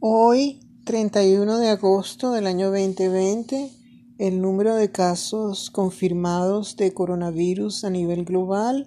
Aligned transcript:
Hoy, 0.00 0.60
31 0.84 1.58
de 1.58 1.70
agosto 1.70 2.30
del 2.30 2.46
año 2.46 2.70
2020, 2.70 3.68
el 4.18 4.40
número 4.40 4.76
de 4.76 4.92
casos 4.92 5.70
confirmados 5.70 6.76
de 6.76 6.94
coronavirus 6.94 7.82
a 7.82 7.90
nivel 7.90 8.24
global 8.24 8.86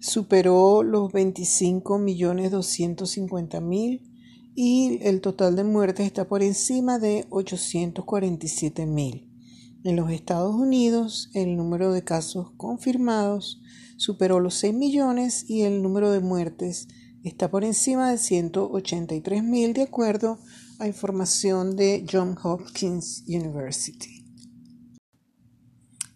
superó 0.00 0.82
los 0.82 1.12
25.250.000 1.12 4.00
y 4.56 4.98
el 5.02 5.20
total 5.20 5.54
de 5.54 5.62
muertes 5.62 6.06
está 6.06 6.26
por 6.26 6.42
encima 6.42 6.98
de 6.98 7.28
847.000. 7.30 9.28
En 9.84 9.94
los 9.94 10.10
Estados 10.10 10.56
Unidos, 10.56 11.30
el 11.32 11.56
número 11.56 11.92
de 11.92 12.02
casos 12.02 12.50
confirmados 12.56 13.62
superó 13.96 14.40
los 14.40 14.54
6 14.54 14.74
millones 14.74 15.48
y 15.48 15.62
el 15.62 15.80
número 15.80 16.10
de 16.10 16.18
muertes 16.18 16.88
está 17.24 17.50
por 17.50 17.64
encima 17.64 18.10
de 18.10 18.18
183 18.18 19.42
mil 19.42 19.74
de 19.74 19.82
acuerdo 19.82 20.38
a 20.78 20.86
información 20.86 21.76
de 21.76 22.06
Johns 22.10 22.38
Hopkins 22.42 23.24
University. 23.26 24.24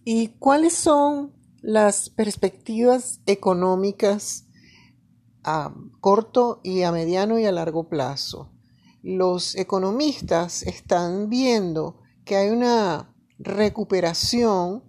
¿Y 0.04 0.28
cuáles 0.38 0.74
son 0.74 1.32
las 1.62 2.10
perspectivas 2.10 3.20
económicas 3.26 4.46
a 5.42 5.74
corto 6.00 6.60
y 6.62 6.82
a 6.82 6.92
mediano 6.92 7.38
y 7.38 7.46
a 7.46 7.52
largo 7.52 7.88
plazo? 7.88 8.50
Los 9.02 9.54
economistas 9.56 10.62
están 10.62 11.28
viendo 11.28 12.00
que 12.24 12.36
hay 12.36 12.50
una 12.50 13.14
recuperación 13.38 14.82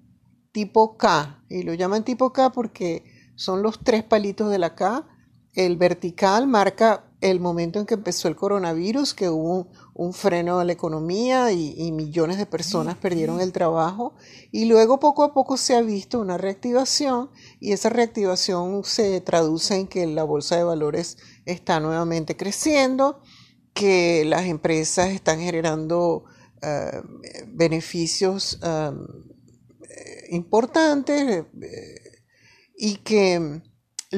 tipo 0.52 0.96
K, 0.96 1.44
y 1.50 1.64
lo 1.64 1.74
llaman 1.74 2.06
tipo 2.06 2.32
K 2.32 2.52
porque 2.52 3.04
son 3.36 3.62
los 3.62 3.80
tres 3.84 4.04
palitos 4.04 4.50
de 4.50 4.60
la 4.60 4.76
K, 4.76 5.06
el 5.56 5.78
vertical 5.78 6.48
marca 6.48 7.06
el 7.22 7.40
momento 7.40 7.80
en 7.80 7.86
que 7.86 7.96
empezó 7.96 8.28
el 8.28 8.36
coronavirus, 8.36 9.14
que 9.14 9.30
hubo 9.30 9.68
un, 9.94 10.14
freno 10.14 10.60
a 10.60 10.66
la 10.66 10.74
economía 10.74 11.52
y, 11.52 11.92
millones 11.92 12.38
de 12.38 12.46
personas 12.46 12.98
perdieron 12.98 13.42
el 13.42 13.52
trabajo. 13.52 14.14
Y 14.52 14.66
luego 14.66 15.00
poco 15.00 15.24
a 15.24 15.34
poco 15.34 15.58
se 15.58 15.76
ha 15.76 15.82
visto 15.82 16.20
una 16.20 16.38
reactivación 16.38 17.32
y 17.60 17.72
esa 17.72 17.90
reactivación 17.90 18.84
se 18.84 19.22
traduce 19.22 19.76
en 19.76 19.88
que 19.88 20.06
la 20.06 20.24
bolsa 20.24 20.58
de 20.58 20.66
valores 20.66 21.18
está 21.46 21.80
nuevamente 21.80 22.38
creciendo, 22.38 23.22
que 23.74 24.24
las 24.26 24.46
empresas 24.46 25.10
están 25.10 25.40
generando 25.40 26.26
eh, 26.62 27.02
beneficios 27.48 28.60
eh, 28.62 28.92
importantes 30.30 31.46
eh, 31.62 32.22
y 32.78 32.98
que 32.98 33.62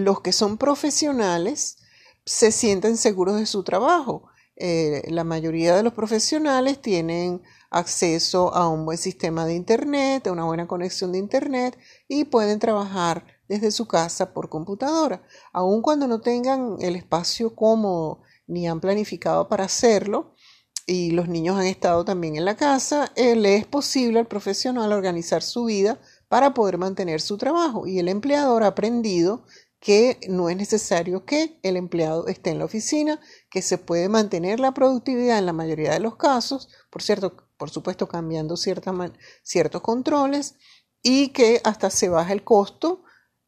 los 0.04 0.22
que 0.22 0.32
son 0.32 0.58
profesionales 0.58 1.78
se 2.26 2.52
sienten 2.52 2.98
seguros 2.98 3.38
de 3.38 3.46
su 3.46 3.64
trabajo. 3.64 4.30
Eh, 4.56 5.04
la 5.10 5.24
mayoría 5.24 5.76
de 5.76 5.84
los 5.84 5.94
profesionales 5.94 6.82
tienen 6.82 7.42
acceso 7.70 8.54
a 8.54 8.68
un 8.68 8.86
buen 8.86 8.98
sistema 8.98 9.46
de 9.46 9.54
Internet, 9.54 10.28
a 10.28 10.32
una 10.32 10.46
buena 10.46 10.68
conexión 10.68 11.12
de 11.12 11.20
Internet 11.20 11.78
y 12.08 12.26
pueden 12.26 12.60
trabajar 12.60 13.26
desde 13.48 13.72
su 13.72 13.88
casa 13.88 14.34
por 14.34 14.50
computadora. 14.50 15.22
Aun 15.54 15.82
cuando 15.82 16.08
no 16.08 16.22
tengan 16.22 16.78
el 16.80 16.96
espacio 16.96 17.56
cómodo 17.56 18.22
ni 18.48 18.68
han 18.68 18.80
planificado 18.80 19.48
para 19.48 19.66
hacerlo, 19.66 20.34
y 20.90 21.12
los 21.12 21.28
niños 21.28 21.58
han 21.58 21.66
estado 21.66 22.06
también 22.06 22.38
en 22.38 22.46
la 22.46 22.56
casa, 22.56 23.12
eh, 23.16 23.36
le 23.36 23.58
es 23.58 23.66
posible 23.66 24.20
al 24.20 24.28
profesional 24.28 24.94
organizar 24.94 25.44
su 25.44 25.66
vida 25.66 26.00
para 26.30 26.54
poder 26.54 26.78
mantener 26.78 27.20
su 27.20 27.38
trabajo 27.38 27.86
y 27.88 28.00
el 28.00 28.08
empleador 28.08 28.64
ha 28.64 28.68
aprendido 28.68 29.44
que 29.80 30.20
no 30.28 30.50
es 30.50 30.58
necesario 30.58 31.26
que 31.26 31.60
el 31.64 31.78
empleado 31.78 32.28
esté 32.28 32.50
en 32.50 32.60
la 32.60 32.66
oficina, 32.66 33.20
que 33.50 33.62
se 33.62 33.78
puede 33.78 34.10
mantener 34.10 34.60
la 34.60 34.74
productividad 34.74 35.38
en 35.38 35.46
la 35.46 35.54
mayoría 35.54 35.92
de 35.92 36.00
los 36.00 36.16
casos, 36.16 36.70
por 36.90 37.04
cierto, 37.04 37.48
por 37.58 37.70
supuesto 37.70 38.08
cambiando 38.08 38.56
ciertos 38.58 39.82
controles 39.82 40.56
y 41.04 41.30
que 41.30 41.62
hasta 41.64 41.90
se 41.90 42.10
baja 42.10 42.34
el 42.34 42.44
costo 42.44 43.04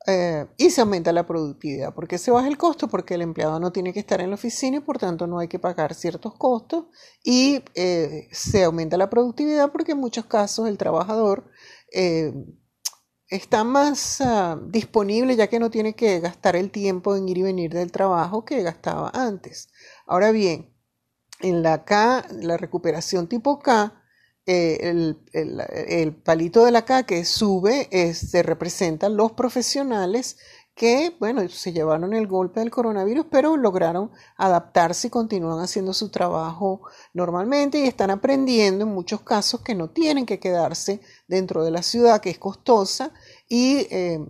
eh, 0.08 0.48
y 0.58 0.70
se 0.70 0.82
aumenta 0.82 1.12
la 1.12 1.28
productividad. 1.28 1.94
¿Por 1.94 2.08
qué 2.08 2.18
se 2.18 2.32
baja 2.32 2.48
el 2.48 2.58
costo? 2.58 2.88
Porque 2.88 3.16
el 3.16 3.22
empleado 3.22 3.60
no 3.60 3.72
tiene 3.72 3.92
que 3.92 4.00
estar 4.00 4.22
en 4.22 4.30
la 4.30 4.36
oficina 4.36 4.78
y 4.78 4.82
por 4.82 4.98
tanto 4.98 5.28
no 5.28 5.40
hay 5.40 5.48
que 5.48 5.60
pagar 5.60 5.94
ciertos 5.94 6.36
costos 6.36 6.86
y 7.24 7.64
eh, 7.76 8.28
se 8.32 8.64
aumenta 8.64 8.98
la 8.98 9.10
productividad 9.10 9.72
porque 9.72 9.92
en 9.92 10.00
muchos 10.00 10.26
casos 10.26 10.68
el 10.68 10.78
trabajador 10.78 11.50
eh, 11.94 12.34
está 13.30 13.64
más 13.64 14.22
ah, 14.22 14.60
disponible 14.68 15.36
ya 15.36 15.48
que 15.48 15.60
no 15.60 15.70
tiene 15.70 15.94
que 15.94 16.20
gastar 16.20 16.56
el 16.56 16.72
tiempo 16.72 17.16
en 17.16 17.30
ir 17.30 17.38
y 17.38 17.44
venir 17.44 17.74
del 17.74 17.92
trabajo 17.92 18.44
que 18.46 18.64
gastaba 18.64 19.12
antes. 19.14 19.70
Ahora 20.06 20.32
bien, 20.32 20.74
en 21.42 21.64
la 21.64 21.86
K, 21.86 22.26
la 22.42 22.58
recuperación 22.58 23.28
tipo 23.28 23.60
K, 23.60 23.96
eh, 24.46 25.16
el, 25.34 26.16
palito 26.24 26.66
de 26.66 26.72
la 26.72 26.84
K 26.84 27.04
que 27.04 27.24
sube 27.24 27.88
se 28.16 28.42
representan 28.42 29.16
los 29.16 29.34
profesionales 29.34 30.38
que, 30.80 31.14
bueno, 31.20 31.46
se 31.50 31.74
llevaron 31.74 32.14
el 32.14 32.26
golpe 32.26 32.62
del 32.62 32.72
coronavirus, 32.72 33.26
pero 33.30 33.58
lograron 33.58 34.12
adaptarse 34.38 35.08
y 35.08 35.10
continúan 35.10 35.60
haciendo 35.60 35.94
su 35.94 36.08
trabajo 36.10 36.84
normalmente 37.14 37.80
y 37.80 37.84
están 37.84 38.12
aprendiendo 38.12 38.86
en 38.86 38.94
muchos 38.94 39.20
casos 39.20 39.60
que 39.60 39.76
no 39.76 39.90
tienen 39.90 40.26
que 40.26 40.40
quedarse 40.40 41.02
dentro 41.28 41.66
de 41.66 41.72
la 41.72 41.84
ciudad, 41.84 42.22
que 42.22 42.30
es 42.30 42.40
costosa, 42.40 43.12
y 43.50 43.88
eh, 43.92 44.26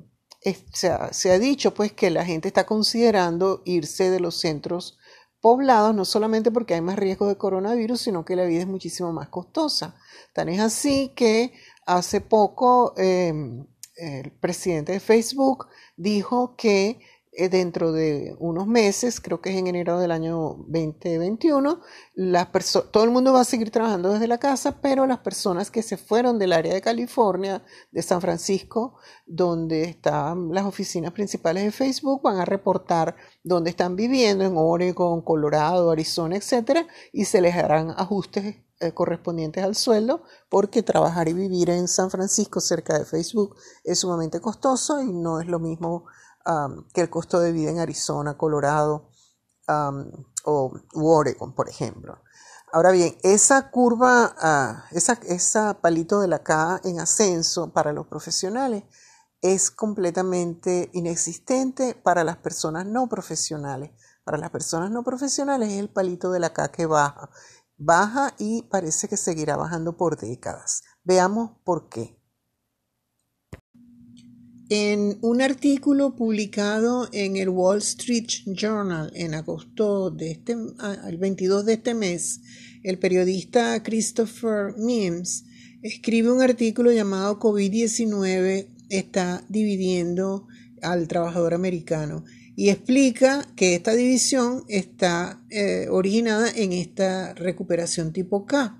se, 0.73 0.89
ha, 0.89 1.37
dicho 1.37 1.75
pues 1.75 1.93
que 1.93 2.09
la 2.09 2.25
gente 2.25 2.47
está 2.47 2.65
considerando 2.65 3.61
irse 3.65 4.09
de 4.09 4.19
los 4.19 4.39
centros 4.39 4.97
poblados, 5.41 5.93
no 5.93 6.03
solamente 6.03 6.49
porque 6.49 6.73
hay 6.73 6.81
más 6.81 6.97
riesgo 6.97 7.27
de 7.27 7.37
coronavirus, 7.37 8.01
sino 8.01 8.25
que 8.25 8.35
la 8.35 8.45
vida 8.45 8.61
es 8.61 8.67
muchísimo 8.67 9.13
más 9.13 9.29
costosa. 9.29 9.95
Tan 10.33 10.49
es 10.49 10.59
así 10.59 11.13
que 11.15 11.53
hace 11.85 12.21
poco 12.21 12.95
em, 12.97 13.67
el 13.99 14.31
presidente 14.31 14.93
de 14.93 14.99
Facebook 14.99 15.67
dijo 15.97 16.55
que 16.55 16.99
dentro 17.31 17.91
de 17.91 18.35
unos 18.39 18.67
meses, 18.67 19.21
creo 19.21 19.39
que 19.39 19.51
es 19.51 19.55
en 19.55 19.67
enero 19.67 19.99
del 19.99 20.11
año 20.11 20.65
2021, 20.67 21.79
todo 22.91 23.03
el 23.03 23.11
mundo 23.11 23.33
va 23.33 23.41
a 23.41 23.45
seguir 23.45 23.71
trabajando 23.71 24.11
desde 24.11 24.27
la 24.27 24.39
casa, 24.39 24.81
pero 24.81 25.05
las 25.05 25.19
personas 25.19 25.69
que 25.69 25.83
se 25.83 25.95
fueron 25.95 26.39
del 26.39 26.53
área 26.53 26.73
de 26.73 26.81
California, 26.81 27.63
de 27.91 28.01
San 28.01 28.19
Francisco, 28.19 28.97
donde 29.25 29.83
están 29.83 30.51
las 30.51 30.65
oficinas 30.65 31.11
principales 31.11 31.63
de 31.63 31.71
Facebook, 31.71 32.21
van 32.23 32.37
a 32.37 32.45
reportar 32.45 33.15
dónde 33.43 33.69
están 33.69 33.95
viviendo, 33.95 34.43
en 34.43 34.53
Oregon, 34.55 35.21
Colorado, 35.21 35.91
Arizona, 35.91 36.35
etcétera, 36.35 36.87
y 37.13 37.25
se 37.25 37.41
les 37.41 37.55
harán 37.55 37.91
ajustes 37.91 38.55
eh, 38.81 38.93
correspondientes 38.93 39.63
al 39.63 39.75
sueldo, 39.75 40.23
porque 40.49 40.83
trabajar 40.83 41.27
y 41.27 41.33
vivir 41.33 41.69
en 41.69 41.87
San 41.87 42.09
Francisco 42.09 42.59
cerca 42.59 42.97
de 42.97 43.05
Facebook 43.05 43.55
es 43.83 43.99
sumamente 43.99 44.39
costoso 44.41 45.01
y 45.01 45.11
no 45.11 45.41
es 45.41 45.47
lo 45.47 45.59
mismo 45.59 46.05
que 46.93 47.01
el 47.01 47.09
costo 47.09 47.39
de 47.39 47.51
vida 47.51 47.69
en 47.69 47.79
Arizona, 47.79 48.37
Colorado 48.37 49.09
o 50.45 50.71
Oregon, 50.93 51.53
por 51.53 51.69
ejemplo. 51.69 52.19
Ahora 52.71 52.91
bien, 52.91 53.17
esa 53.23 53.71
curva, 53.71 54.35
uh, 54.43 54.95
esa, 54.95 55.81
palito 55.81 56.19
de 56.19 56.27
la 56.27 56.43
K 56.43 56.81
en 56.83 56.99
ascenso 56.99 57.73
para 57.73 57.93
los 57.93 58.05
profesionales 58.05 58.83
es 59.41 59.71
completamente 59.71 60.91
inexistente 60.93 61.95
para 61.95 62.23
las 62.23 62.37
personas 62.37 62.85
no 62.85 63.09
profesionales. 63.09 63.91
Para 64.23 64.37
las 64.37 64.51
personas 64.51 64.91
no 64.91 65.03
profesionales 65.03 65.69
es 65.69 65.79
el 65.79 65.89
palito 65.89 66.29
de 66.29 66.39
la 66.39 66.53
K 66.53 66.71
que 66.71 66.85
baja. 66.85 67.31
Baja 67.77 68.35
y 68.37 68.63
parece 68.63 69.07
que 69.07 69.17
seguirá 69.17 69.55
bajando 69.55 69.97
por 69.97 70.17
décadas. 70.17 70.83
Veamos 71.03 71.51
por 71.63 71.89
qué. 71.89 72.18
En 74.71 75.17
un 75.21 75.41
artículo 75.41 76.15
publicado 76.15 77.09
en 77.11 77.37
el 77.37 77.49
Wall 77.49 77.79
Street 77.79 78.27
Journal 78.45 79.11
en 79.15 79.33
agosto 79.33 80.11
de 80.11 80.29
este, 80.29 80.55
el 81.07 81.17
22 81.17 81.65
de 81.65 81.73
este 81.73 81.95
mes, 81.95 82.41
el 82.83 82.99
periodista 82.99 83.81
Christopher 83.81 84.75
Mims 84.77 85.45
escribe 85.81 86.31
un 86.31 86.43
artículo 86.43 86.91
llamado 86.91 87.39
COVID-19 87.39 88.67
está 88.89 89.43
dividiendo 89.49 90.47
al 90.83 91.07
trabajador 91.07 91.55
americano 91.55 92.25
y 92.55 92.69
explica 92.69 93.47
que 93.55 93.73
esta 93.73 93.95
división 93.95 94.65
está 94.67 95.41
eh, 95.49 95.87
originada 95.89 96.47
en 96.51 96.73
esta 96.73 97.33
recuperación 97.33 98.13
tipo 98.13 98.45
K, 98.45 98.79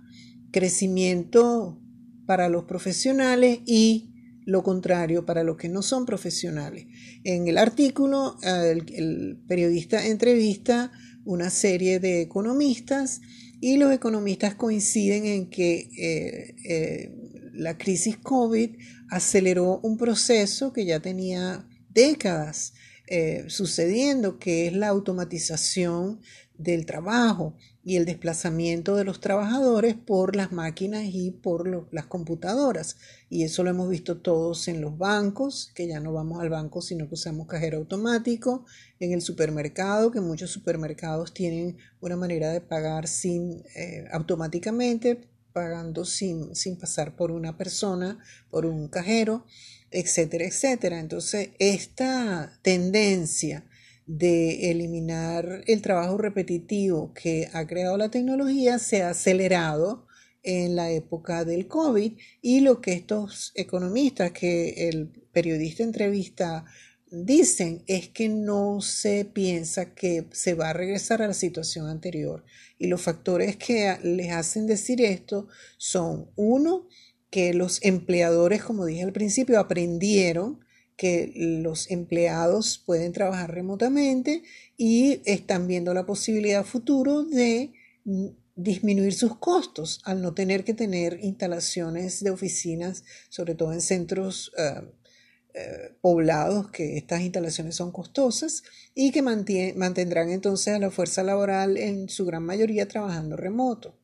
crecimiento 0.52 1.82
para 2.28 2.48
los 2.48 2.66
profesionales 2.66 3.62
y 3.66 4.09
lo 4.50 4.64
contrario 4.64 5.26
para 5.26 5.44
los 5.44 5.58
que 5.58 5.70
no 5.70 5.82
son 5.84 6.06
profesionales. 6.06 6.88
En 7.24 7.48
el 7.48 7.58
artículo, 7.58 8.38
el, 8.42 9.38
periodista 9.48 10.08
entrevista 10.08 10.92
una 11.24 11.52
serie 11.52 12.00
de 12.00 12.22
economistas 12.22 13.22
y 13.62 13.78
los 13.78 13.94
economistas 13.94 14.56
coinciden 14.56 15.26
en 15.26 15.50
que 15.50 15.90
eh, 15.98 16.56
eh, 16.66 17.16
la 17.54 17.78
crisis 17.78 18.18
COVID 18.18 18.72
aceleró 19.10 19.80
un 19.84 19.98
proceso 19.98 20.74
que 20.74 20.86
ya 20.86 21.00
tenía 21.00 21.68
décadas 21.90 22.74
eh, 23.06 23.46
sucediendo, 23.48 24.40
que 24.40 24.68
es 24.68 24.74
la 24.74 24.88
automatización 24.88 26.22
del 26.58 26.86
trabajo 26.88 27.56
y 27.90 27.98
el 27.98 28.06
desplazamiento 28.06 28.96
de 28.96 29.04
los 29.04 29.20
trabajadores 29.20 29.96
por 29.96 30.36
las 30.36 30.52
máquinas 30.52 31.06
y 31.06 31.32
por 31.32 31.92
las 31.92 32.06
computadoras. 32.06 32.98
Y 33.32 33.46
eso 33.46 33.64
lo 33.64 33.72
hemos 33.72 33.90
visto 33.90 34.18
todos 34.18 34.68
en 34.68 34.80
los 34.80 35.00
bancos, 35.00 35.72
que 35.74 35.88
ya 35.88 36.00
no 36.00 36.14
vamos 36.14 36.40
al 36.40 36.52
banco 36.52 36.84
sino 36.84 37.08
que 37.08 37.16
usamos 37.16 37.48
cajero 37.48 37.80
automático, 37.80 38.64
en 39.00 39.12
el 39.12 39.24
supermercado, 39.24 40.12
que 40.12 40.22
muchos 40.22 40.52
supermercados 40.52 41.34
tienen 41.34 41.78
una 42.00 42.16
manera 42.16 42.52
de 42.52 42.62
pagar 42.62 43.08
sin 43.08 43.64
eh, 43.76 44.06
automáticamente, 44.12 45.22
pagando 45.52 46.06
sin, 46.06 46.56
sin 46.56 46.78
pasar 46.78 47.16
por 47.16 47.32
una 47.32 47.58
persona, 47.58 48.20
por 48.52 48.68
un 48.68 48.88
cajero, 48.90 49.48
etcétera, 49.90 50.46
etcétera. 50.46 51.00
Entonces, 51.00 51.50
esta 51.58 52.54
tendencia 52.62 53.66
de 54.10 54.72
eliminar 54.72 55.62
el 55.68 55.84
trabajo 55.84 56.18
repetitivo 56.18 57.14
que 57.14 57.48
ha 57.54 57.68
creado 57.68 57.96
la 57.96 58.10
tecnología 58.10 58.80
se 58.80 59.04
ha 59.04 59.12
acelerado 59.12 60.08
en 60.42 60.76
la 60.76 60.90
época 60.90 61.46
del 61.46 61.68
COVID 61.68 62.14
y 62.42 62.62
lo 62.62 62.82
que 62.82 62.94
estos 62.94 63.52
economistas 63.54 64.32
que 64.32 64.90
el 64.90 65.10
periodista 65.32 65.84
entrevista 65.84 66.66
dicen 67.12 67.84
es 67.86 68.10
que 68.10 68.30
no 68.30 68.82
se 68.82 69.26
piensa 69.26 69.94
que 69.94 70.26
se 70.32 70.56
va 70.56 70.72
a 70.72 70.74
regresar 70.74 71.22
a 71.22 71.28
la 71.28 71.36
situación 71.36 71.86
anterior. 71.86 72.44
Y 72.80 72.88
los 72.88 73.04
factores 73.04 73.58
que 73.58 73.96
les 74.02 74.32
hacen 74.32 74.66
decir 74.66 75.04
esto 75.04 75.48
son 75.78 76.32
uno 76.36 76.88
que 77.30 77.54
los 77.54 77.84
empleadores 77.84 78.64
como 78.64 78.88
dije 78.88 79.04
al 79.04 79.14
principio 79.14 79.60
aprendieron 79.60 80.62
que 81.00 81.32
los 81.34 81.90
empleados 81.92 82.84
pueden 82.86 83.14
trabajar 83.14 83.54
remotamente 83.54 84.44
y 84.76 85.22
están 85.24 85.66
viendo 85.66 85.94
la 85.94 86.06
posibilidad 86.06 86.66
futuro 86.66 87.24
de 87.24 87.72
disminuir 88.58 89.14
sus 89.14 89.38
costos 89.38 90.02
al 90.04 90.22
no 90.22 90.34
tener 90.34 90.66
que 90.66 90.74
tener 90.74 91.18
instalaciones 91.24 92.22
de 92.22 92.32
oficinas, 92.32 93.06
sobre 93.30 93.56
todo 93.56 93.72
en 93.72 93.80
centros 93.80 94.52
eh, 94.58 94.82
eh, 95.54 95.96
poblados, 96.02 96.70
que 96.70 96.98
estas 96.98 97.22
instalaciones 97.22 97.78
son 97.78 97.94
costosas 97.94 98.64
y 98.94 99.12
que 99.12 99.22
mantendrán 99.22 100.32
entonces 100.32 100.74
a 100.74 100.80
la 100.80 100.92
fuerza 100.92 101.24
laboral 101.24 101.78
en 101.78 102.10
su 102.10 102.26
gran 102.26 102.44
mayoría 102.44 102.90
trabajando 102.90 103.38
remoto. 103.38 103.96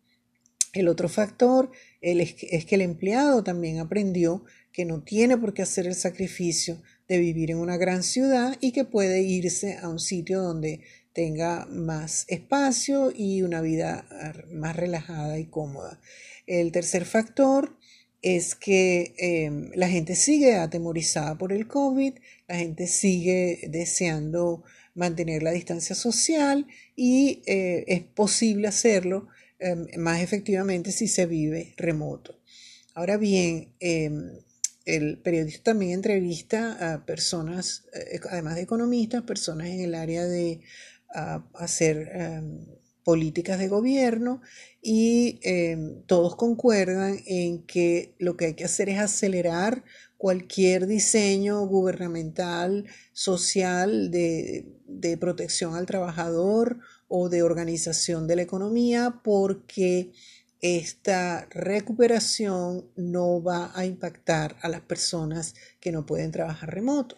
El 0.72 0.88
otro 0.88 1.10
factor 1.10 1.72
es 2.00 2.36
que 2.36 2.76
el 2.76 2.82
empleado 2.82 3.44
también 3.44 3.80
aprendió 3.80 4.46
que 4.76 4.84
no 4.84 5.02
tiene 5.02 5.38
por 5.38 5.54
qué 5.54 5.62
hacer 5.62 5.88
el 5.88 5.96
sacrificio 5.96 6.82
de 7.08 7.18
vivir 7.18 7.50
en 7.50 7.60
una 7.60 7.78
gran 7.78 8.04
ciudad 8.04 8.58
y 8.60 8.74
que 8.74 8.84
puede 8.84 9.22
irse 9.22 9.78
a 9.78 9.88
un 9.88 10.00
sitio 10.00 10.42
donde 10.42 10.82
tenga 11.14 11.66
más 11.68 12.26
espacio 12.28 13.14
y 13.16 13.42
una 13.42 13.62
vida 13.62 14.06
más 14.52 14.76
relajada 14.76 15.40
y 15.40 15.46
cómoda. 15.46 16.02
El 16.46 16.74
tercer 16.74 17.06
factor 17.06 17.78
es 18.22 18.54
que 18.54 19.14
em, 19.18 19.72
la 19.76 19.88
gente 19.88 20.14
sigue 20.14 20.56
atemorizada 20.56 21.38
por 21.38 21.54
el 21.54 21.68
COVID, 21.68 22.14
la 22.50 22.56
gente 22.56 22.88
sigue 22.88 23.60
deseando 23.70 24.64
mantener 24.94 25.42
la 25.42 25.52
distancia 25.52 25.96
social 25.96 26.68
y 26.98 27.44
eh, 27.46 27.86
es 27.88 28.02
posible 28.02 28.68
hacerlo 28.68 29.30
em, 29.60 29.88
más 29.98 30.22
efectivamente 30.22 30.92
si 30.92 31.08
se 31.08 31.26
vive 31.28 31.74
remoto. 31.78 32.42
Ahora 32.94 33.16
bien, 33.16 33.74
em, 33.80 34.32
el 34.86 35.18
periodista 35.18 35.72
también 35.72 35.94
entrevista 35.94 36.94
a 36.94 37.06
personas, 37.06 37.86
eh, 37.94 38.20
además 38.30 38.56
de 38.56 38.62
economistas, 38.62 39.24
personas 39.24 39.68
en 39.68 39.82
el 39.82 39.96
área 39.96 40.26
de 40.26 40.62
hacer 41.54 42.10
em, 42.14 42.66
políticas 43.06 43.58
de 43.58 43.70
gobierno 43.70 44.42
y 44.82 45.40
em, 45.44 46.02
todos 46.08 46.36
concuerdan 46.36 47.20
en 47.26 47.64
que 47.64 48.16
lo 48.20 48.36
que 48.36 48.46
hay 48.48 48.54
que 48.56 48.66
hacer 48.66 48.90
es 48.90 49.00
acelerar 49.00 49.86
cualquier 50.18 50.88
diseño 50.88 51.66
gubernamental, 51.68 52.86
social, 53.14 54.12
de, 54.12 54.66
de 54.88 55.18
protección 55.18 55.76
al 55.76 55.86
trabajador 55.86 56.80
o 57.08 57.30
de 57.30 57.44
organización 57.44 58.28
de 58.28 58.36
la 58.36 58.42
economía, 58.42 59.22
porque 59.24 60.12
esta 60.66 61.48
recuperación 61.52 62.90
no 62.96 63.44
va 63.44 63.70
a 63.76 63.86
impactar 63.86 64.56
a 64.64 64.68
las 64.68 64.82
personas 64.82 65.54
que 65.80 65.92
no 65.92 66.08
pueden 66.08 66.32
trabajar 66.32 66.74
remoto. 66.74 67.18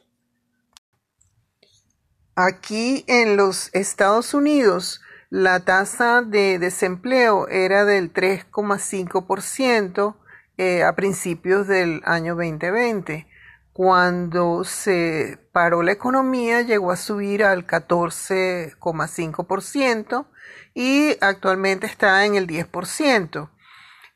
Aquí 2.35 3.05
en 3.07 3.37
los 3.37 3.73
Estados 3.73 4.33
Unidos, 4.33 4.99
la 5.29 5.61
tasa 5.61 6.23
de 6.23 6.59
desempleo 6.59 7.47
era 7.47 7.85
del 7.85 8.11
3,5% 8.11 10.17
eh, 10.57 10.83
a 10.83 10.93
principios 10.97 11.69
del 11.69 12.01
año 12.03 12.35
2020. 12.35 13.27
Cuando 13.77 14.63
se 14.63 15.37
paró 15.51 15.83
la 15.83 15.91
economía 15.91 16.63
llegó 16.63 16.91
a 16.91 16.97
subir 16.97 17.43
al 17.43 17.67
14,5% 17.67 20.25
y 20.73 21.15
actualmente 21.21 21.85
está 21.85 22.25
en 22.25 22.33
el 22.33 22.47
10%. 22.47 23.51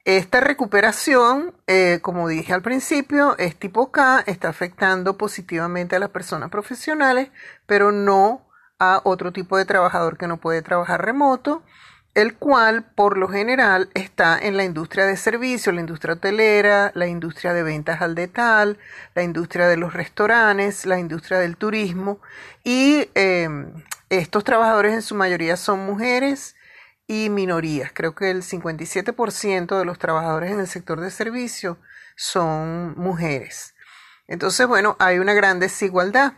Esta 0.03 0.41
recuperación, 0.41 1.53
eh, 1.67 1.99
como 2.01 2.27
dije 2.27 2.55
al 2.55 2.63
principio, 2.63 3.37
es 3.37 3.55
tipo 3.55 3.91
K, 3.91 4.23
está 4.25 4.49
afectando 4.49 5.19
positivamente 5.19 5.95
a 5.95 5.99
las 5.99 6.09
personas 6.09 6.49
profesionales, 6.49 7.29
pero 7.67 7.91
no 7.91 8.47
a 8.79 9.01
otro 9.03 9.31
tipo 9.31 9.57
de 9.57 9.65
trabajador 9.65 10.17
que 10.17 10.25
no 10.25 10.37
puede 10.37 10.63
trabajar 10.63 11.05
remoto, 11.05 11.61
el 12.13 12.35
cual 12.35 12.83
por 12.83 13.17
lo 13.17 13.29
general 13.29 13.89
está 13.93 14.37
en 14.37 14.57
la 14.57 14.65
industria 14.65 15.05
de 15.05 15.15
servicios, 15.15 15.73
la 15.73 15.81
industria 15.81 16.15
hotelera, 16.15 16.91
la 16.93 17.07
industria 17.07 17.53
de 17.53 17.63
ventas 17.63 18.01
al 18.01 18.15
detal, 18.15 18.77
la 19.15 19.23
industria 19.23 19.67
de 19.67 19.77
los 19.77 19.93
restaurantes, 19.93 20.85
la 20.85 20.99
industria 20.99 21.39
del 21.39 21.55
turismo 21.55 22.19
y 22.63 23.09
em, 23.15 23.83
estos 24.09 24.43
trabajadores 24.43 24.93
en 24.93 25.01
su 25.01 25.15
mayoría 25.15 25.55
son 25.55 25.85
mujeres 25.85 26.55
y 27.07 27.29
minorías. 27.29 27.91
Creo 27.93 28.13
que 28.13 28.29
el 28.29 28.43
57% 28.43 29.77
de 29.77 29.85
los 29.85 29.97
trabajadores 29.97 30.51
en 30.51 30.59
el 30.59 30.67
sector 30.67 30.99
de 30.99 31.11
servicio 31.11 31.79
son 32.17 32.93
mujeres. 32.97 33.73
Entonces, 34.27 34.67
bueno, 34.67 34.95
hay 34.99 35.19
una 35.19 35.33
gran 35.33 35.59
desigualdad. 35.59 36.33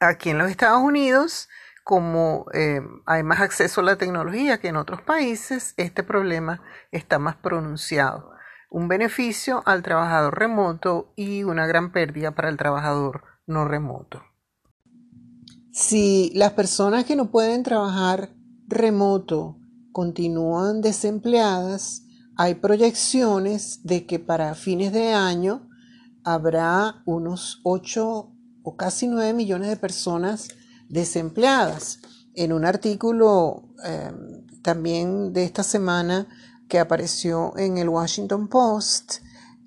Aquí 0.00 0.30
en 0.30 0.38
los 0.38 0.50
Estados 0.50 0.80
Unidos, 0.80 1.48
como 1.84 2.46
eh, 2.54 2.80
hay 3.06 3.22
más 3.22 3.40
acceso 3.40 3.80
a 3.80 3.84
la 3.84 3.96
tecnología 3.96 4.58
que 4.58 4.68
en 4.68 4.76
otros 4.76 5.02
países, 5.02 5.74
este 5.76 6.02
problema 6.02 6.62
está 6.90 7.18
más 7.18 7.36
pronunciado. 7.36 8.30
Un 8.70 8.88
beneficio 8.88 9.62
al 9.66 9.82
trabajador 9.82 10.38
remoto 10.38 11.12
y 11.16 11.44
una 11.44 11.66
gran 11.66 11.92
pérdida 11.92 12.34
para 12.34 12.48
el 12.48 12.56
trabajador 12.56 13.24
no 13.46 13.66
remoto. 13.66 14.22
Si 15.72 16.30
las 16.34 16.52
personas 16.52 17.04
que 17.04 17.16
no 17.16 17.30
pueden 17.30 17.62
trabajar 17.62 18.30
remoto 18.68 19.58
continúan 19.90 20.80
desempleadas, 20.80 22.02
hay 22.36 22.54
proyecciones 22.54 23.82
de 23.84 24.06
que 24.06 24.18
para 24.18 24.54
fines 24.54 24.92
de 24.92 25.12
año 25.12 25.68
habrá 26.24 27.02
unos 27.04 27.60
8 27.64 28.32
o 28.62 28.76
casi 28.76 29.06
9 29.06 29.34
millones 29.34 29.68
de 29.68 29.76
personas 29.76 30.48
desempleadas. 30.92 32.00
En 32.34 32.52
un 32.52 32.64
artículo 32.64 33.74
em, 33.82 34.46
también 34.62 35.32
de 35.32 35.44
esta 35.44 35.62
semana 35.62 36.28
que 36.68 36.78
apareció 36.78 37.56
en 37.56 37.78
el 37.78 37.88
Washington 37.88 38.46
Post, 38.46 39.14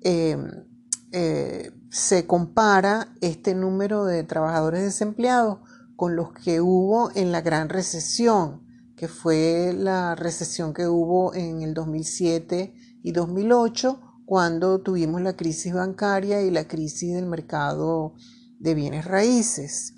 em, 0.00 0.64
eh, 1.12 1.72
se 1.90 2.26
compara 2.26 3.08
este 3.20 3.54
número 3.54 4.04
de 4.04 4.22
trabajadores 4.22 4.82
desempleados 4.82 5.58
con 5.96 6.14
los 6.14 6.32
que 6.32 6.60
hubo 6.60 7.10
en 7.14 7.32
la 7.32 7.40
gran 7.40 7.68
recesión, 7.68 8.62
que 8.96 9.08
fue 9.08 9.74
la 9.76 10.14
recesión 10.14 10.72
que 10.72 10.86
hubo 10.86 11.34
en 11.34 11.62
el 11.62 11.74
2007 11.74 12.74
y 13.02 13.12
2008, 13.12 14.00
cuando 14.26 14.80
tuvimos 14.80 15.22
la 15.22 15.36
crisis 15.36 15.72
bancaria 15.72 16.42
y 16.42 16.50
la 16.50 16.68
crisis 16.68 17.14
del 17.14 17.26
mercado 17.26 18.14
de 18.58 18.74
bienes 18.74 19.04
raíces. 19.04 19.94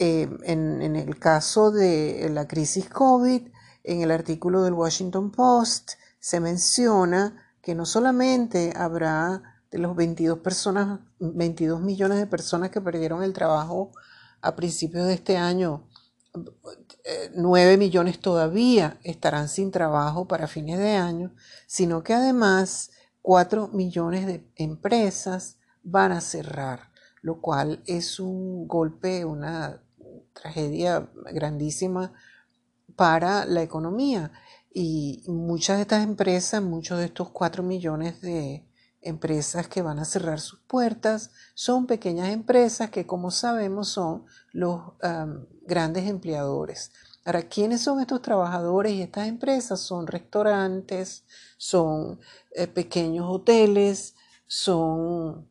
Eh, 0.00 0.28
en, 0.44 0.94
el 0.94 1.18
caso 1.18 1.72
de 1.72 2.28
la 2.32 2.46
crisis 2.46 2.88
COVID, 2.88 3.48
en 3.82 4.00
el 4.02 4.12
artículo 4.12 4.62
del 4.62 4.74
Washington 4.74 5.32
Post 5.32 5.92
se 6.20 6.38
menciona 6.38 7.36
que 7.60 7.74
no 7.74 7.84
solamente 7.84 8.72
habrá 8.76 9.42
de 9.72 9.78
los 9.78 9.96
22, 9.96 10.38
personas, 10.38 11.00
22 11.18 11.80
millones 11.80 12.18
de 12.18 12.26
personas 12.26 12.70
que 12.70 12.80
perdieron 12.80 13.24
el 13.24 13.32
trabajo 13.32 13.90
a 14.40 14.54
principios 14.54 15.06
de 15.06 15.14
este 15.14 15.36
año, 15.36 15.88
9 17.34 17.76
millones 17.76 18.20
todavía 18.20 18.98
estarán 19.02 19.48
sin 19.48 19.72
trabajo 19.72 20.28
para 20.28 20.46
fines 20.46 20.78
de 20.78 20.92
año, 20.92 21.34
sino 21.66 22.04
que 22.04 22.14
además 22.14 22.90
4 23.22 23.68
millones 23.68 24.26
de 24.26 24.48
empresas 24.56 25.58
van 25.82 26.12
a 26.12 26.20
cerrar, 26.20 26.92
lo 27.20 27.40
cual 27.40 27.82
es 27.86 28.20
un 28.20 28.68
golpe, 28.68 29.24
una 29.24 29.82
tragedia 30.40 31.10
grandísima 31.32 32.12
para 32.96 33.44
la 33.44 33.62
economía. 33.62 34.32
Y 34.72 35.22
muchas 35.26 35.76
de 35.76 35.82
estas 35.82 36.04
empresas, 36.04 36.62
muchos 36.62 36.98
de 36.98 37.06
estos 37.06 37.30
4 37.30 37.62
millones 37.62 38.20
de 38.20 38.64
empresas 39.00 39.68
que 39.68 39.82
van 39.82 39.98
a 39.98 40.04
cerrar 40.04 40.40
sus 40.40 40.60
puertas, 40.60 41.30
son 41.54 41.86
pequeñas 41.86 42.28
empresas 42.30 42.90
que 42.90 43.06
como 43.06 43.30
sabemos 43.30 43.88
son 43.88 44.24
los 44.52 44.92
grandes 45.66 46.08
empleadores. 46.08 46.92
Ahora, 47.24 47.42
¿quiénes 47.42 47.82
son 47.82 48.00
estos 48.00 48.22
trabajadores 48.22 48.92
y 48.92 49.02
estas 49.02 49.28
empresas? 49.28 49.80
Son 49.80 50.06
restaurantes, 50.06 51.24
son 51.58 52.20
eh, 52.52 52.66
pequeños 52.66 53.26
hoteles, 53.28 54.14
son 54.46 55.46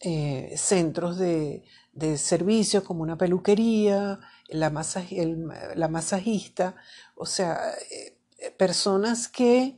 eh, 0.00 0.54
centros 0.56 1.18
de, 1.18 1.64
servicios 2.16 2.82
como 2.84 3.02
una 3.02 3.18
peluquería, 3.18 4.20
la, 4.48 4.72
la 5.74 5.88
masajista, 5.88 6.76
o 7.14 7.26
sea, 7.26 7.58
eh, 7.90 8.18
personas 8.56 9.28
que 9.28 9.76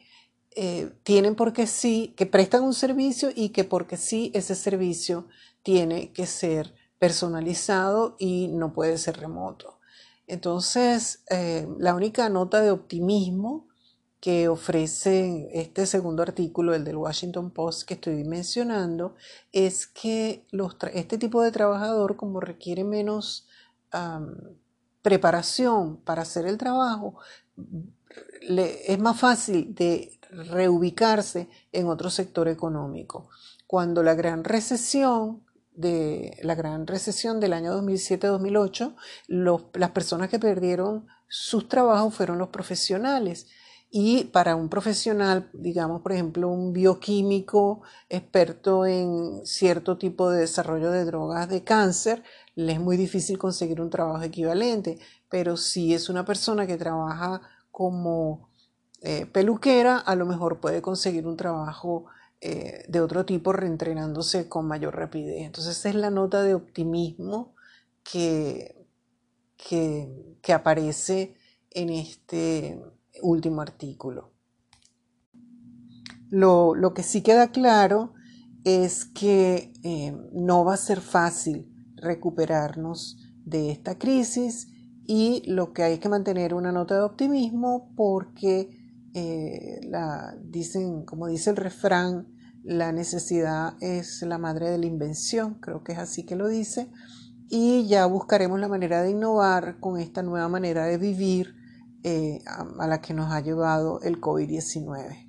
tienen 1.02 1.35
porque 1.35 1.66
sí, 1.66 2.14
que 2.16 2.25
prestan 2.25 2.62
un 2.62 2.73
servicio 2.73 3.28
y 3.35 3.50
que 3.50 3.64
porque 3.64 3.99
sí 3.99 4.30
ese 4.35 4.54
servicio 4.54 5.28
tiene 5.62 6.12
que 6.12 6.25
ser 6.25 6.75
personalizado 6.99 8.16
y 8.18 8.49
no 8.49 8.73
puede 8.73 8.96
ser 8.99 9.18
remoto. 9.18 9.78
Entonces, 10.26 11.23
eh, 11.30 11.68
la 11.78 11.94
única 11.94 12.28
nota 12.28 12.61
de 12.61 12.70
optimismo 12.70 13.68
que 14.20 14.49
ofrece 14.49 15.49
este 15.52 15.87
segundo 15.87 16.23
artículo, 16.23 16.75
el 16.75 16.85
del 16.85 16.96
Washington 16.96 17.50
Post 17.50 17.87
que 17.87 17.94
estoy 17.94 18.25
mencionando, 18.25 19.14
es 19.52 19.87
que 19.87 20.44
este 20.94 21.18
tipo 21.18 21.42
de 21.42 21.52
trabajador, 21.52 22.16
como 22.16 22.40
requiere 22.40 22.82
menos 22.85 23.46
preparación 25.02 25.99
para 25.99 26.23
hacer 26.23 26.46
el 26.46 26.58
trabajo, 26.58 27.18
es 28.40 28.99
más 28.99 29.20
fácil 29.20 29.75
de 29.75 30.18
reubicarse 30.30 31.49
en 31.73 31.87
otro 31.87 32.11
sector 32.11 32.49
económico. 32.49 33.28
Cuando 33.66 34.02
la 34.02 34.14
gran 34.14 34.44
recesión 34.44 35.44
de 35.75 36.38
la 36.42 36.54
gran 36.54 36.87
recesión 36.87 37.38
del 37.38 37.52
año 37.52 37.80
2007-2008, 37.82 38.94
las 39.75 39.90
personas 39.90 40.30
que 40.30 40.38
perdieron 40.38 41.06
sus 41.28 41.68
trabajos 41.68 42.14
fueron 42.14 42.38
los 42.38 42.49
profesionales. 42.49 43.46
Y 43.90 44.25
para 44.25 44.57
un 44.57 44.69
profesional, 44.69 45.49
digamos, 45.52 46.02
por 46.02 46.12
ejemplo, 46.12 46.49
un 46.49 46.73
bioquímico 46.73 47.83
experto 48.09 48.85
en 48.85 49.47
cierto 49.47 49.97
tipo 49.97 50.28
de 50.31 50.40
desarrollo 50.40 50.90
de 50.90 51.05
drogas 51.05 51.49
de 51.49 51.64
cáncer, 51.64 52.23
le 52.55 52.73
es 52.73 52.81
muy 52.81 52.97
difícil 52.97 53.38
conseguir 53.38 53.81
un 53.81 53.90
trabajo 53.90 54.23
equivalente. 54.23 54.99
Pero 55.28 55.57
si 55.57 55.95
es 55.95 56.09
una 56.09 56.25
persona 56.25 56.66
que 56.66 56.76
trabaja 56.76 57.40
como 57.71 58.50
eh, 59.02 59.26
peluquera, 59.26 59.99
a 59.99 60.14
lo 60.16 60.26
mejor 60.26 60.61
puede 60.61 60.83
conseguir 60.83 61.26
un 61.26 61.37
trabajo 61.37 62.07
eh, 62.40 62.85
de 62.88 63.00
otro 63.00 63.25
tipo 63.25 63.52
reentrenándose 63.52 64.49
con 64.49 64.66
mayor 64.66 64.95
rapidez. 64.97 65.43
Entonces 65.47 65.85
es 65.87 65.95
la 65.95 66.11
nota 66.11 66.43
de 66.43 66.55
optimismo 66.55 67.55
que, 68.02 68.87
que, 69.57 70.52
aparece 70.52 71.35
en 71.71 71.90
este 71.90 72.81
último 73.23 73.61
artículo. 73.61 74.32
Lo, 76.30 76.92
que 76.94 77.02
sí 77.02 77.23
queda 77.23 77.52
claro 77.52 78.12
es 78.64 79.04
que 79.04 79.73
eh, 79.85 80.16
no 80.32 80.64
va 80.64 80.75
a 80.75 80.78
ser 80.78 81.00
fácil 81.00 81.73
recuperarnos 81.96 83.16
de 83.44 83.70
esta 83.70 83.96
crisis 83.96 84.68
y 85.06 85.42
lo 85.46 85.73
que 85.73 85.85
hay 85.85 85.99
que 85.99 86.08
mantener 86.08 86.52
una 86.52 86.73
nota 86.73 86.96
de 86.96 87.02
optimismo 87.02 87.92
porque 87.94 88.70
eh, 89.14 89.80
la, 89.85 90.37
dicen, 90.42 91.04
como 91.04 91.28
dice 91.28 91.50
el 91.50 91.56
refrán, 91.56 92.26
la 92.64 92.90
necesidad 92.90 93.75
es 93.80 94.23
la 94.23 94.38
madre 94.38 94.68
de 94.68 94.78
la 94.78 94.87
invención, 94.87 95.54
creo 95.61 95.85
que 95.85 95.92
es 95.92 95.99
así 95.99 96.26
que 96.26 96.35
lo 96.35 96.49
dice, 96.49 96.90
y 97.49 97.87
ya 97.87 98.06
buscaremos 98.06 98.58
la 98.58 98.66
manera 98.66 99.02
de 99.02 99.11
innovar 99.12 99.78
con 99.78 100.00
esta 100.00 100.25
nueva 100.25 100.49
manera 100.49 100.87
de 100.87 100.99
vivir 100.99 101.54
eh, 102.08 102.40
a, 102.46 102.86
la 102.86 103.00
que 103.00 103.14
nos 103.14 103.32
ha 103.32 103.40
llevado 103.40 104.00
el 104.02 104.20
COVID-19. 104.20 105.28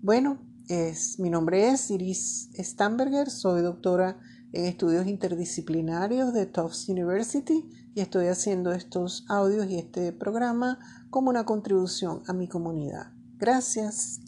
Bueno, 0.00 0.38
es, 0.68 1.18
mi 1.18 1.30
nombre 1.30 1.68
es 1.70 1.90
Iris 1.90 2.48
Stamberger, 2.56 3.28
soy 3.28 3.60
doctora 3.60 4.16
en 4.52 4.66
estudios 4.66 5.08
interdisciplinarios 5.08 6.32
de 6.32 6.46
Tufts 6.46 6.88
University 6.88 7.68
y 7.92 8.00
estoy 8.02 8.28
haciendo 8.28 8.70
estos 8.70 9.24
audios 9.28 9.66
y 9.66 9.78
este 9.78 10.12
programa 10.12 10.78
como 11.10 11.28
una 11.28 11.44
contribución 11.44 12.22
a 12.28 12.32
mi 12.32 12.46
comunidad. 12.46 13.10
Gracias. 13.38 14.20